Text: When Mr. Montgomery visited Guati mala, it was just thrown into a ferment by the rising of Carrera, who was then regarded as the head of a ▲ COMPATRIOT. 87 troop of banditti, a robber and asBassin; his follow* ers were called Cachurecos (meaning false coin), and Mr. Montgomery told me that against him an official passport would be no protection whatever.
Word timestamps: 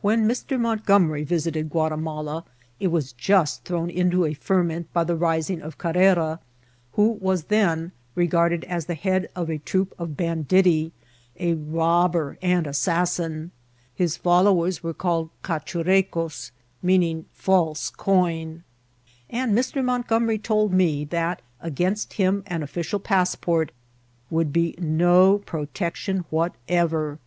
When 0.00 0.28
Mr. 0.28 0.60
Montgomery 0.60 1.24
visited 1.24 1.70
Guati 1.70 1.98
mala, 2.00 2.44
it 2.78 2.86
was 2.86 3.12
just 3.12 3.64
thrown 3.64 3.90
into 3.90 4.24
a 4.24 4.32
ferment 4.32 4.92
by 4.92 5.02
the 5.02 5.16
rising 5.16 5.60
of 5.60 5.76
Carrera, 5.76 6.38
who 6.92 7.18
was 7.20 7.42
then 7.46 7.90
regarded 8.14 8.62
as 8.66 8.86
the 8.86 8.94
head 8.94 9.28
of 9.34 9.48
a 9.48 9.54
▲ 9.54 9.54
COMPATRIOT. 9.54 9.54
87 9.54 9.62
troop 9.64 9.94
of 9.98 10.16
banditti, 10.16 10.92
a 11.40 11.54
robber 11.54 12.38
and 12.40 12.64
asBassin; 12.66 13.50
his 13.92 14.16
follow* 14.16 14.62
ers 14.64 14.84
were 14.84 14.94
called 14.94 15.30
Cachurecos 15.42 16.52
(meaning 16.80 17.24
false 17.32 17.90
coin), 17.90 18.62
and 19.28 19.52
Mr. 19.52 19.84
Montgomery 19.84 20.38
told 20.38 20.72
me 20.72 21.04
that 21.06 21.42
against 21.60 22.12
him 22.12 22.44
an 22.46 22.62
official 22.62 23.00
passport 23.00 23.72
would 24.30 24.52
be 24.52 24.76
no 24.78 25.38
protection 25.38 26.24
whatever. 26.30 27.18